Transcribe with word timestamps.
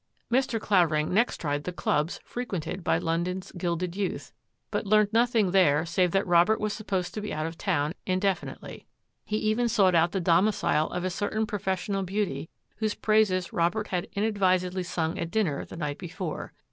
Mr. 0.31 0.59
Clavering 0.59 1.13
next 1.13 1.37
tried 1.37 1.63
the 1.63 1.71
clubs 1.71 2.19
frequented 2.25 2.83
by 2.83 2.97
London's" 2.97 3.51
gilded 3.59 3.95
youth," 3.95 4.33
but 4.71 4.87
learned 4.87 5.13
nothing 5.13 5.51
there 5.51 5.85
save 5.85 6.09
that 6.09 6.25
Robert 6.25 6.59
was 6.59 6.73
supposed 6.73 7.13
to 7.13 7.21
be 7.21 7.31
out 7.31 7.45
of 7.45 7.55
town 7.55 7.93
indefinitely. 8.07 8.87
He 9.25 9.37
even 9.37 9.69
sought 9.69 9.93
out 9.93 10.11
the 10.11 10.19
domicile 10.19 10.89
of 10.89 11.03
a 11.03 11.11
certain 11.11 11.45
professional 11.45 12.01
beauty 12.01 12.49
whose 12.77 12.95
praises 12.95 13.53
Robert 13.53 13.89
had 13.89 14.07
inadvisedly 14.13 14.81
sung 14.81 15.19
at 15.19 15.29
dinner 15.29 15.65
the 15.65 15.77
night 15.77 15.99
before. 15.99 16.51